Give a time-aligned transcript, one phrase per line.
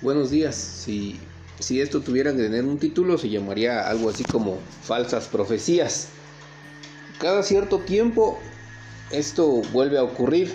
[0.00, 0.54] Buenos días.
[0.54, 1.18] Si,
[1.58, 6.10] si esto tuviera que tener un título, se llamaría algo así como falsas profecías.
[7.18, 8.38] Cada cierto tiempo
[9.10, 10.54] esto vuelve a ocurrir.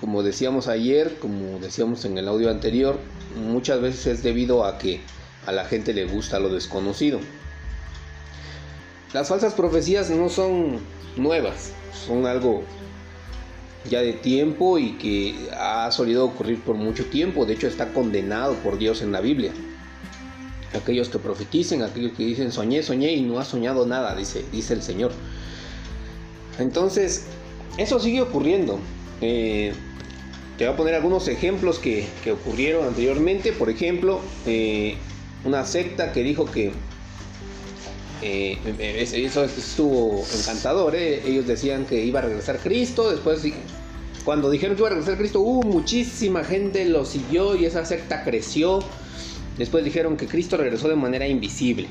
[0.00, 2.98] Como decíamos ayer, como decíamos en el audio anterior,
[3.36, 5.00] muchas veces es debido a que
[5.46, 7.20] a la gente le gusta lo desconocido.
[9.12, 10.80] Las falsas profecías no son
[11.16, 11.70] nuevas,
[12.06, 12.64] son algo
[13.88, 17.46] ya de tiempo y que ha solido ocurrir por mucho tiempo.
[17.46, 19.52] De hecho, está condenado por Dios en la Biblia.
[20.74, 24.74] Aquellos que profeticen, aquellos que dicen soñé, soñé y no ha soñado nada, dice, dice
[24.74, 25.12] el Señor.
[26.58, 27.26] Entonces,
[27.78, 28.78] eso sigue ocurriendo.
[29.20, 29.72] Eh,
[30.58, 33.52] te voy a poner algunos ejemplos que, ocurrieron anteriormente.
[33.52, 34.96] Por ejemplo, eh,
[35.44, 36.72] una secta que dijo que
[38.22, 38.58] eh,
[39.22, 40.94] eso estuvo encantador.
[40.94, 41.22] ¿eh?
[41.26, 43.10] Ellos decían que iba a regresar Cristo.
[43.10, 43.42] Después,
[44.24, 48.24] cuando dijeron que iba a regresar Cristo, hubo muchísima gente lo siguió y esa secta
[48.24, 48.80] creció.
[49.58, 51.88] Después dijeron que Cristo regresó de manera invisible.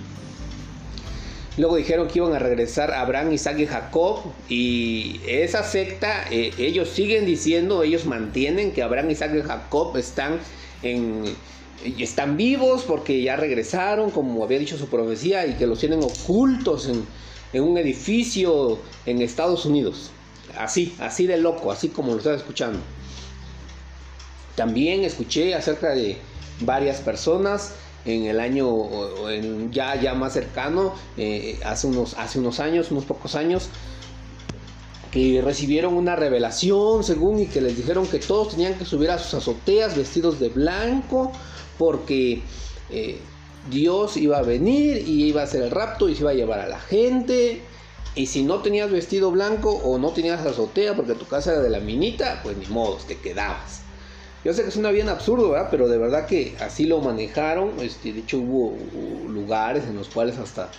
[1.58, 4.20] Luego dijeron que iban a regresar Abraham, Isaac y Jacob.
[4.48, 10.40] Y esa secta, eh, ellos siguen diciendo, ellos mantienen que Abraham, Isaac y Jacob están
[10.84, 11.24] en
[12.00, 16.90] están vivos porque ya regresaron, como había dicho su profecía, y que los tienen ocultos
[16.90, 17.06] en,
[17.62, 20.12] un edificio en Estados Unidos.
[20.58, 22.80] Así, así de loco, así como lo estás escuchando.
[24.56, 26.18] También escuché acerca de
[26.62, 27.74] varias personas
[28.06, 28.68] en el año
[29.72, 33.70] ya, ya más cercano, eh, hace, unos, hace unos años, unos pocos años,
[35.12, 39.18] que recibieron una revelación según y que les dijeron que todos tenían que subir a
[39.18, 41.32] sus azoteas vestidos de blanco
[41.80, 42.42] porque
[42.92, 43.18] eh,
[43.72, 46.60] Dios iba a venir y iba a hacer el rapto y se iba a llevar
[46.60, 47.62] a la gente.
[48.16, 51.70] Y si no tenías vestido blanco o no tenías azotea porque tu casa era de
[51.70, 53.82] la minita, pues ni modo, te quedabas.
[54.44, 55.56] Yo sé que suena bien absurdo.
[55.72, 57.72] Pero de verdad que así lo manejaron.
[57.80, 58.76] Este, de hecho hubo
[59.30, 60.70] lugares en los cuales hasta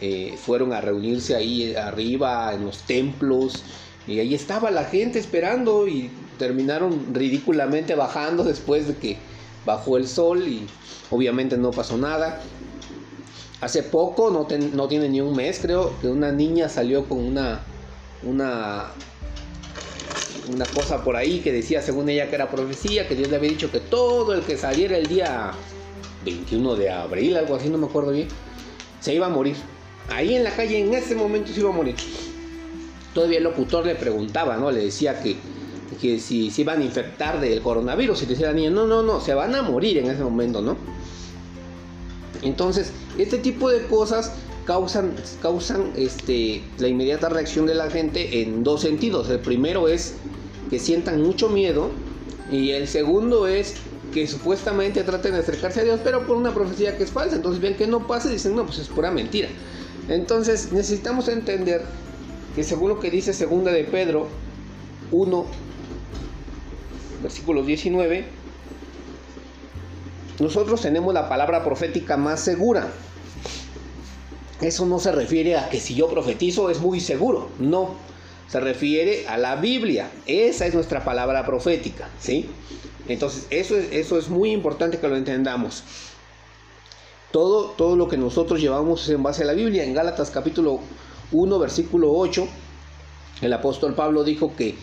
[0.00, 3.64] eh, fueron a reunirse ahí arriba en los templos.
[4.06, 9.16] Y ahí estaba la gente esperando y terminaron ridículamente bajando después de que
[9.64, 10.66] bajó el sol y
[11.10, 12.40] obviamente no pasó nada.
[13.60, 17.60] Hace poco, no, no tiene ni un mes creo, que una niña salió con una,
[18.22, 18.90] una,
[20.52, 23.50] una cosa por ahí que decía según ella que era profecía, que Dios le había
[23.50, 25.52] dicho que todo el que saliera el día
[26.24, 28.28] 21 de abril, algo así, no me acuerdo bien,
[29.00, 29.56] se iba a morir.
[30.08, 31.96] Ahí en la calle en ese momento se iba a morir.
[33.14, 34.70] Todavía el locutor le preguntaba, ¿no?
[34.70, 35.36] Le decía que
[36.04, 38.24] que si se iban a infectar del coronavirus.
[38.24, 40.76] Y decía la niña, no, no, no, se van a morir en ese momento, ¿no?
[42.42, 44.32] Entonces, este tipo de cosas
[44.66, 49.30] causan, causan este, la inmediata reacción de la gente en dos sentidos.
[49.30, 50.16] El primero es
[50.68, 51.90] que sientan mucho miedo
[52.52, 53.76] y el segundo es
[54.12, 57.36] que supuestamente traten de acercarse a Dios, pero por una profecía que es falsa.
[57.36, 59.48] Entonces ven que no pasa y dicen, no, pues es pura mentira.
[60.10, 61.80] Entonces necesitamos entender
[62.54, 64.28] que según lo que dice segunda de Pedro
[65.10, 65.63] 1,
[67.24, 68.22] versículo 19,
[70.40, 72.88] nosotros tenemos la palabra profética más segura.
[74.60, 77.94] Eso no se refiere a que si yo profetizo es muy seguro, no.
[78.46, 80.10] Se refiere a la Biblia.
[80.26, 82.46] Esa es nuestra palabra profética, ¿sí?
[83.08, 85.82] Entonces, eso es, eso es muy importante que lo entendamos.
[87.32, 89.82] Todo, todo lo que nosotros llevamos es en base a la Biblia.
[89.82, 90.80] En Gálatas capítulo
[91.32, 92.46] 1, versículo 8,
[93.40, 94.74] el apóstol Pablo dijo que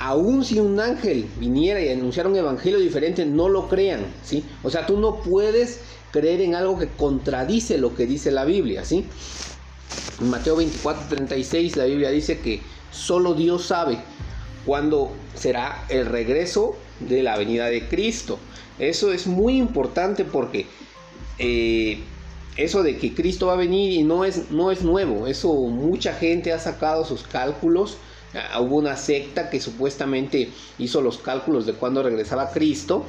[0.00, 4.42] aún si un ángel viniera y anunciara un evangelio diferente, no lo crean, ¿sí?
[4.62, 5.80] O sea, tú no puedes
[6.10, 9.04] creer en algo que contradice lo que dice la Biblia, ¿sí?
[10.20, 13.98] En Mateo 24, 36 la Biblia dice que solo Dios sabe
[14.64, 18.38] cuándo será el regreso de la venida de Cristo.
[18.78, 20.64] Eso es muy importante porque
[21.38, 22.00] eh,
[22.56, 26.14] eso de que Cristo va a venir y no es, no es nuevo, eso mucha
[26.14, 27.98] gente ha sacado sus cálculos
[28.34, 33.04] Ah, hubo una secta que supuestamente hizo los cálculos de cuándo regresaba Cristo.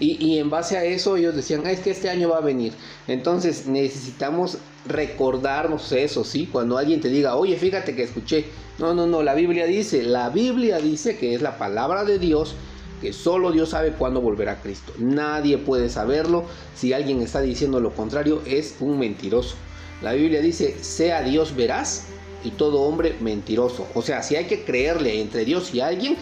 [0.00, 2.72] Y, en base a eso ellos decían, ah, es que este año va a venir.
[3.08, 6.48] Entonces necesitamos recordarnos eso, ¿sí?
[6.50, 8.44] Cuando alguien te diga, oye, fíjate que escuché.
[8.78, 12.54] No, no, no, la Biblia dice, la Biblia dice que es la palabra de Dios,
[13.00, 14.92] que solo Dios sabe cuándo volverá Cristo.
[14.98, 16.44] Nadie puede saberlo.
[16.76, 19.56] Si alguien está diciendo lo contrario, es un mentiroso.
[20.00, 22.06] La Biblia dice, sea Dios verás
[22.44, 23.86] y todo hombre mentiroso.
[23.94, 26.16] O sea, si hay que creerle entre Dios y alguien,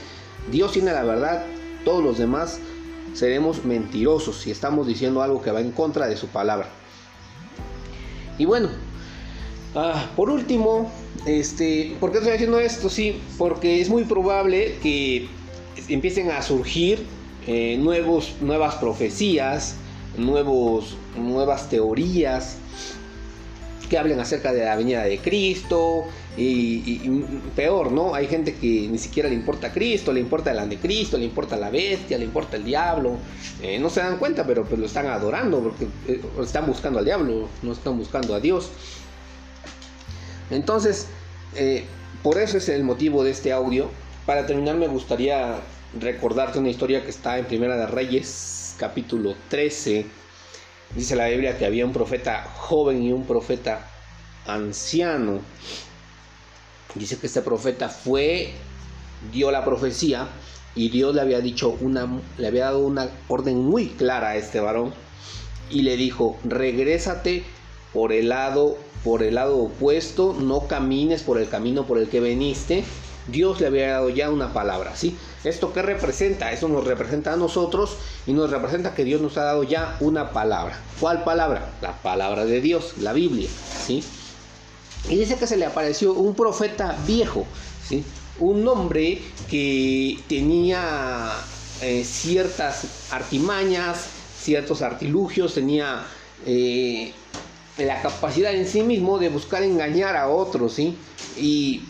[0.51, 1.45] Dios tiene la verdad,
[1.85, 2.59] todos los demás
[3.15, 6.69] seremos mentirosos si estamos diciendo algo que va en contra de su palabra.
[8.39, 8.69] Y bueno,
[9.75, 10.91] ah, por último,
[11.27, 12.91] este, ¿por qué estoy haciendo esto?
[12.91, 15.29] Sí, porque es muy probable que
[15.89, 17.07] empiecen a surgir
[17.47, 19.77] eh, nuevos, nuevas profecías,
[20.19, 22.59] nuevos, nuevas teorías
[23.87, 26.05] que hablen acerca de la venida de Cristo
[26.37, 26.99] y,
[27.55, 28.15] peor, ¿no?
[28.15, 31.57] Hay gente que ni siquiera le importa a Cristo, le importa el anticristo, le importa
[31.57, 33.17] la bestia, le importa el diablo.
[33.63, 37.05] Eh, no se dan cuenta, pero pues lo están adorando porque eh, están buscando al
[37.05, 38.71] diablo, no están buscando a Dios.
[40.51, 41.09] Entonces,
[42.23, 43.89] por eso es el motivo de este audio.
[44.27, 45.61] Para terminar me gustaría
[46.01, 50.07] recordarte una historia que está en Primera de Reyes, capítulo 13.
[50.97, 53.87] Dice la Biblia que había un profeta joven y un profeta
[54.47, 55.41] anciano.
[56.95, 58.53] Dice que este profeta fue,
[59.31, 60.27] dio la profecía
[60.75, 62.09] y Dios le había dicho una,
[62.39, 64.95] le había dado una orden muy clara a este varón
[65.69, 67.45] y le dijo, regrésate
[67.93, 72.21] por el lado, por el lado opuesto, no camines por el camino por el que
[72.21, 72.85] veniste.
[73.29, 75.17] Dios le había dado ya una palabra, ¿sí?
[75.45, 76.53] ¿Esto qué representa?
[76.53, 77.97] Eso nos representa a nosotros
[78.27, 80.79] y nos representa que Dios nos ha dado ya una palabra.
[81.01, 81.71] ¿Cuál palabra?
[81.83, 83.49] La palabra de Dios, la Biblia,
[83.87, 84.03] ¿sí?
[85.09, 87.47] Y dice que se le apareció un profeta viejo,
[87.89, 88.05] ¿sí?
[88.39, 91.31] Un hombre que tenía
[91.81, 94.07] eh, ciertas artimañas,
[94.41, 96.05] ciertos artilugios, tenía
[96.45, 97.13] eh,
[97.79, 100.97] la capacidad en sí mismo de buscar engañar a otros, ¿sí?
[101.37, 101.83] Y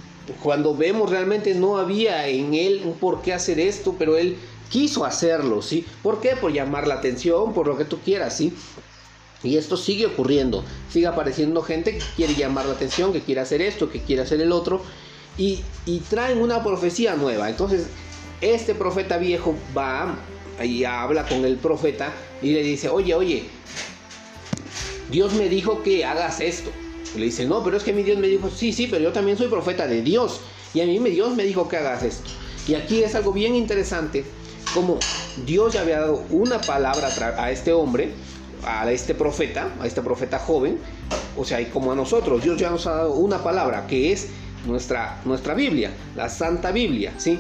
[0.43, 4.37] cuando vemos realmente no había en él un por qué hacer esto, pero él
[4.71, 5.85] quiso hacerlo, ¿sí?
[6.03, 6.37] ¿Por qué?
[6.37, 8.53] Por llamar la atención, por lo que tú quieras, ¿sí?
[9.43, 13.63] Y esto sigue ocurriendo, sigue apareciendo gente que quiere llamar la atención, que quiere hacer
[13.63, 14.83] esto, que quiere hacer el otro,
[15.39, 17.49] y, y traen una profecía nueva.
[17.49, 17.87] Entonces,
[18.41, 20.17] este profeta viejo va
[20.63, 22.13] y habla con el profeta
[22.43, 23.45] y le dice, oye, oye,
[25.11, 26.71] Dios me dijo que hagas esto
[27.15, 29.39] le dice, no, pero es que mi Dios me dijo, sí, sí, pero yo también
[29.39, 30.41] soy profeta de Dios.
[30.75, 32.31] Y a mí mi Dios me dijo que hagas esto.
[32.69, 34.25] Y aquí es algo bien interesante,
[34.75, 34.99] como
[35.45, 37.09] Dios ya había dado una palabra
[37.39, 38.11] a este hombre,
[38.65, 40.79] a este profeta, a este profeta joven,
[41.37, 44.29] o sea, y como a nosotros, Dios ya nos ha dado una palabra que es
[44.67, 47.39] nuestra, nuestra Biblia, la Santa Biblia, ¿sí?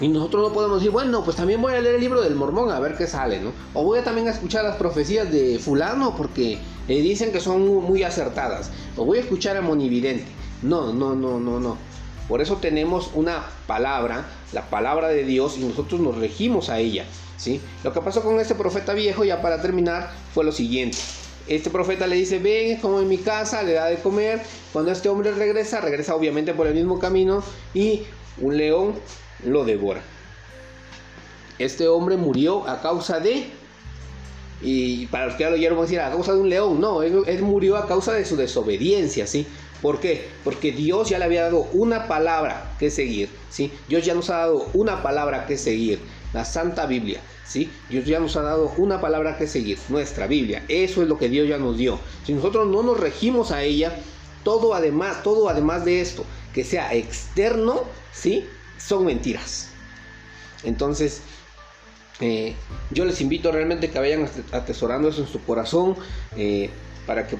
[0.00, 2.70] Y nosotros no podemos decir, bueno, pues también voy a leer el libro del mormón
[2.70, 3.52] a ver qué sale, ¿no?
[3.72, 7.66] O voy a también a escuchar las profecías de fulano porque le dicen que son
[7.66, 8.70] muy acertadas.
[8.96, 10.26] O voy a escuchar a Monividente.
[10.62, 11.78] No, no, no, no, no.
[12.28, 17.06] Por eso tenemos una palabra, la palabra de Dios, y nosotros nos regimos a ella.
[17.38, 17.60] ¿sí?
[17.82, 20.98] Lo que pasó con este profeta viejo, ya para terminar, fue lo siguiente.
[21.46, 24.42] Este profeta le dice, ven, como en mi casa, le da de comer.
[24.72, 28.02] Cuando este hombre regresa, regresa obviamente por el mismo camino y
[28.40, 28.94] un león
[29.44, 30.02] lo devora.
[31.58, 33.46] Este hombre murió a causa de,
[34.60, 37.42] y para los que ya lo oyeron decir, a causa de un león, no, él,
[37.42, 39.46] murió a causa de su desobediencia, ¿sí?
[39.80, 40.28] ¿Por qué?
[40.44, 43.72] Porque Dios ya le había dado una palabra que seguir, ¿sí?
[43.88, 45.98] Dios ya nos ha dado una palabra que seguir,
[46.32, 47.70] la Santa Biblia, ¿sí?
[47.88, 50.64] Dios ya nos ha dado una palabra que seguir, nuestra Biblia.
[50.68, 51.98] Eso es lo que Dios ya nos dio.
[52.24, 53.96] Si nosotros no nos regimos a ella,
[54.44, 56.24] todo además, todo además de esto,
[56.54, 57.82] que sea externo,
[58.12, 58.46] ¿sí?
[58.78, 59.70] Son mentiras.
[60.64, 61.22] Entonces,
[62.20, 62.54] eh,
[62.90, 65.96] yo les invito realmente que vayan atesorando eso en su corazón,
[66.36, 66.70] eh,
[67.06, 67.36] para que,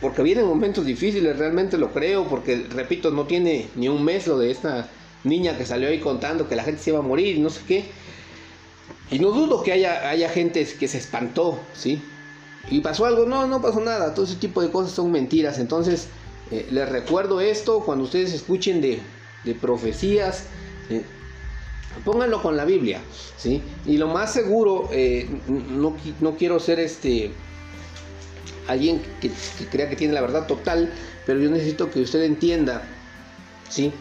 [0.00, 4.38] porque vienen momentos difíciles, realmente lo creo, porque repito, no tiene ni un mes lo
[4.38, 4.88] de esta
[5.24, 7.84] niña que salió ahí contando que la gente se iba a morir, no sé qué.
[9.10, 12.00] Y no dudo que haya, haya gente que se espantó, ¿sí?
[12.70, 15.58] Y pasó algo, no, no pasó nada, todo ese tipo de cosas son mentiras.
[15.58, 16.08] Entonces,
[16.50, 19.00] eh, les recuerdo esto, cuando ustedes escuchen de,
[19.44, 20.46] de profecías,
[22.04, 23.00] pónganlo con la Biblia,
[23.36, 23.62] ¿sí?
[23.86, 27.32] Y lo más seguro, eh, no, no, quiero ser este
[28.66, 29.30] alguien que,
[29.70, 30.92] crea que tiene la verdad total,
[31.26, 32.82] pero yo necesito que usted entienda,
[33.68, 33.92] ¿sí?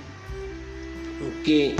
[1.45, 1.75] Que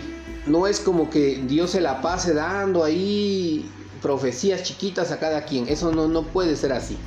[0.45, 3.69] no es como que Dios se la pase dando ahí
[4.01, 5.67] profecías chiquitas a cada quien.
[5.69, 6.97] Eso no, no puede ser así.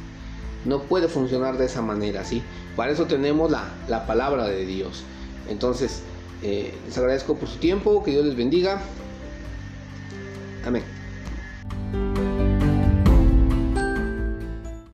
[0.65, 2.43] No puede funcionar de esa manera, ¿sí?
[2.75, 5.05] Para eso tenemos la, la palabra de Dios.
[5.49, 6.03] Entonces,
[6.43, 8.81] eh, les agradezco por su tiempo, que Dios les bendiga.
[10.65, 10.96] Amén.